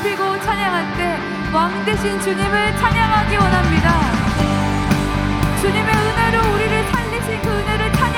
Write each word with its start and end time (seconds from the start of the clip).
높이고 0.00 0.40
찬양할 0.40 0.96
때 0.96 1.20
왕 1.52 1.84
대신 1.84 2.18
주님을 2.20 2.76
찬양하기 2.76 3.36
원합니다. 3.36 4.00
주님의 5.60 5.94
은혜로 5.94 6.54
우리를 6.54 6.84
살리신 6.90 7.42
그 7.42 7.48
은혜를 7.50 7.92
찬양 7.92 8.09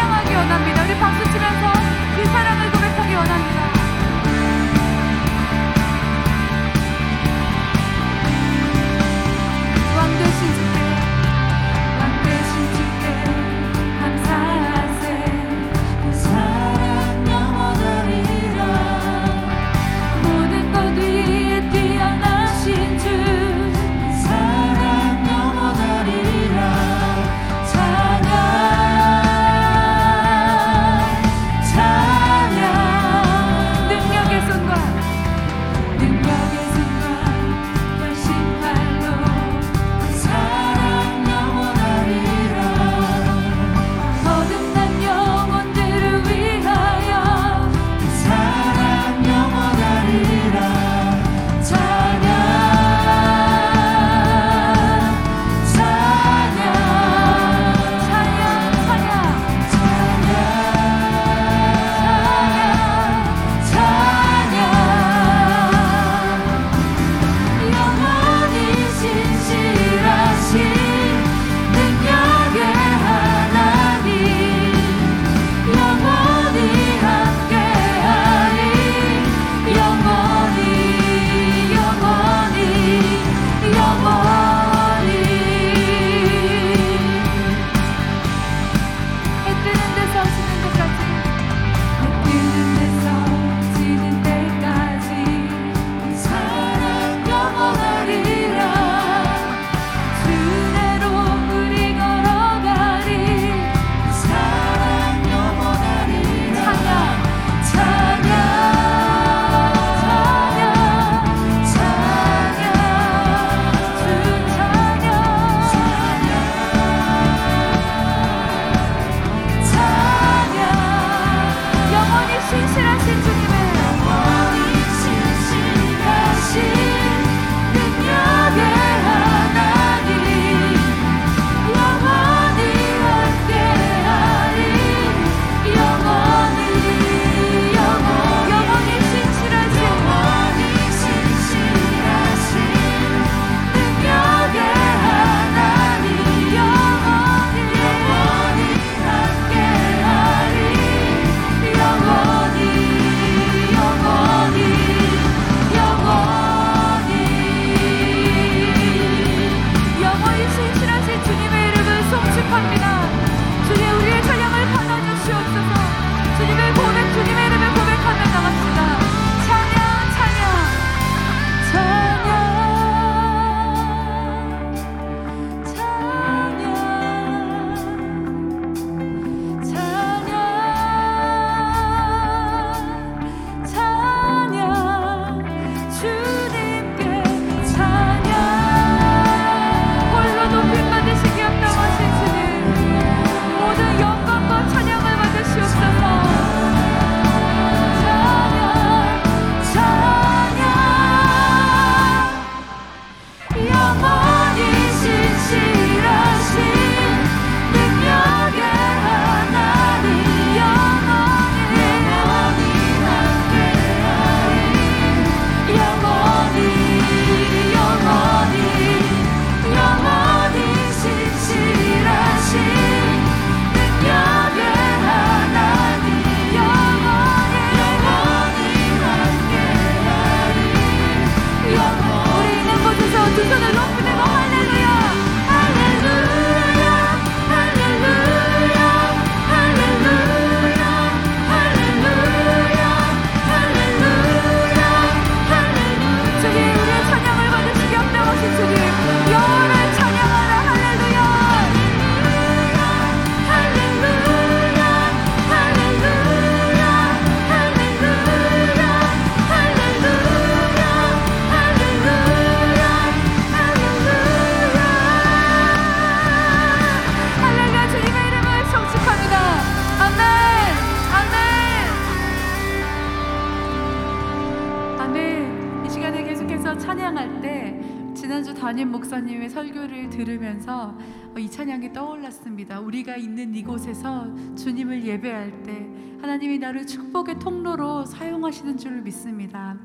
담임 278.72 278.90
목사님의 278.90 279.50
설교를 279.50 280.08
들으면서 280.08 280.96
어, 281.34 281.38
이 281.38 281.50
찬양이 281.50 281.92
떠올랐습니다. 281.92 282.80
우리가 282.80 283.16
있는 283.16 283.54
이곳에서 283.54 284.34
주님을 284.54 285.04
예배할 285.04 285.62
때 285.62 285.86
하나님이 286.22 286.58
나를 286.58 286.86
축복의 286.86 287.38
통로로 287.38 288.06
사용하시는 288.06 288.78
줄 288.78 289.02
믿습니다. 289.02 289.76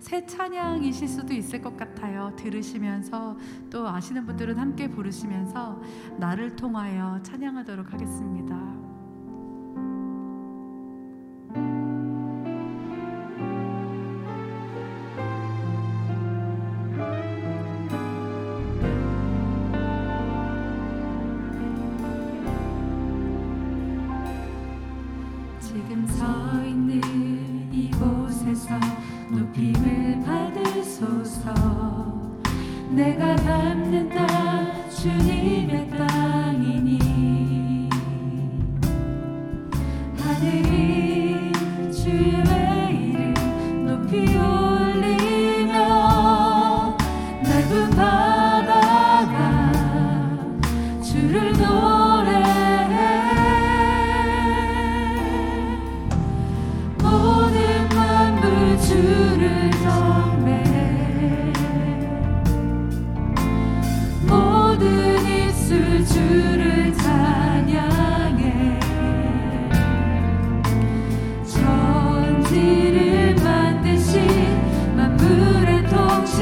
새 0.00 0.26
찬양이실 0.26 1.06
수도 1.06 1.32
있을 1.32 1.62
것 1.62 1.76
같아요. 1.76 2.32
들으시면서 2.34 3.38
또 3.70 3.86
아시는 3.86 4.26
분들은 4.26 4.58
함께 4.58 4.88
부르시면서 4.88 5.80
나를 6.18 6.56
통하여 6.56 7.20
찬양하도록 7.22 7.92
하겠습니다. 7.92 8.41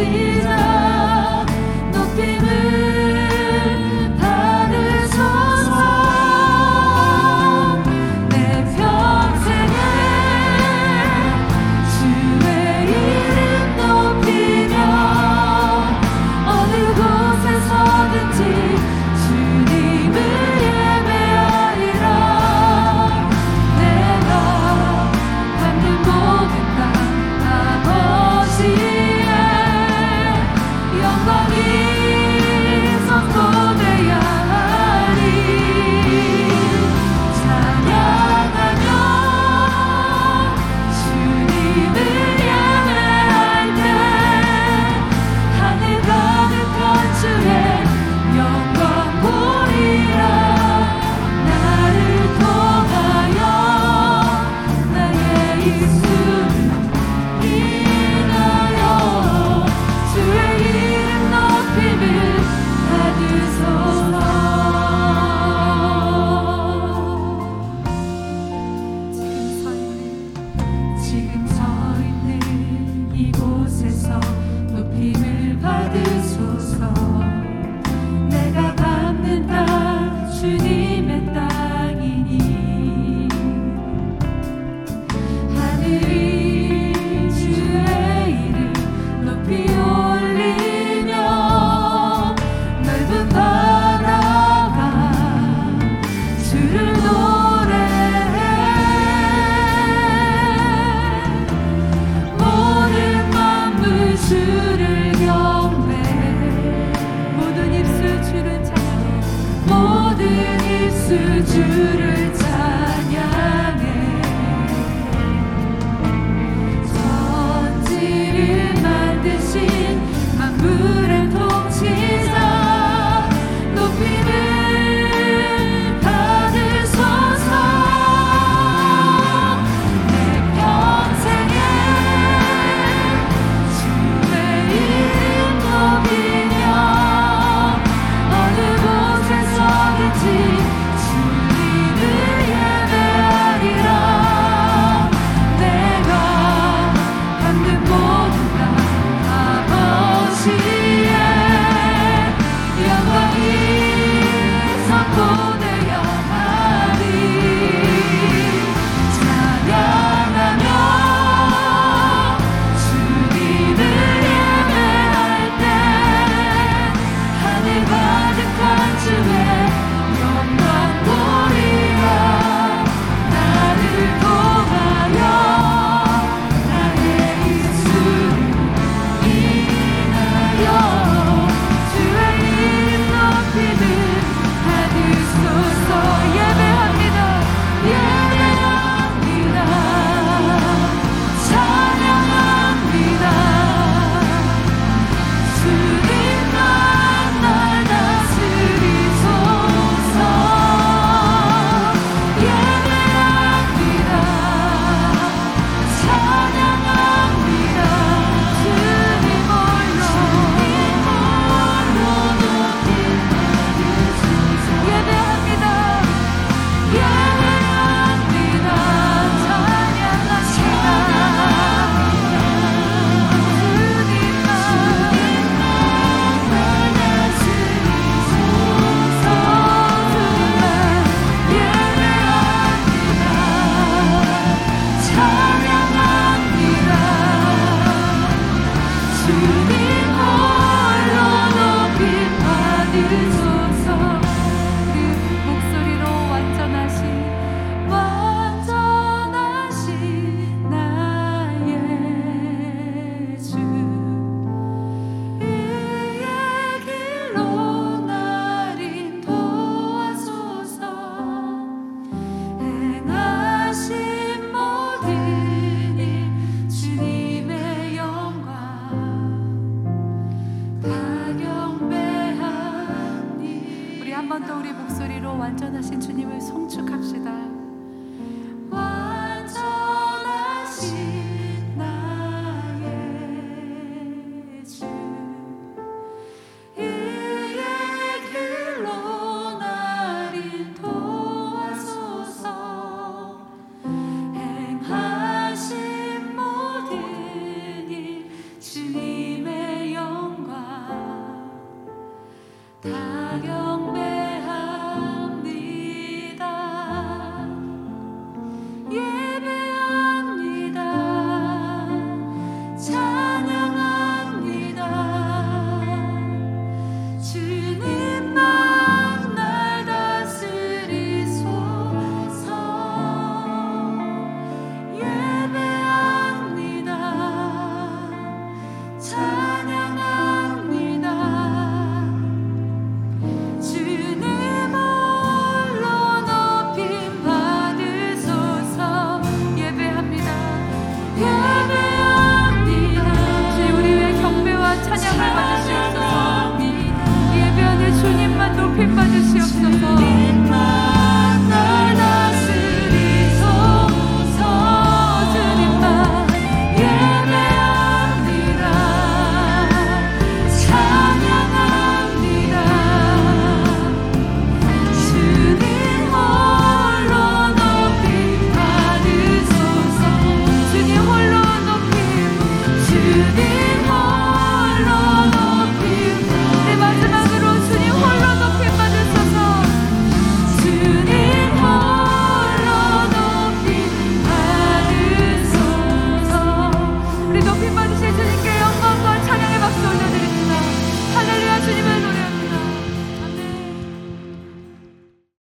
통 0.01 0.40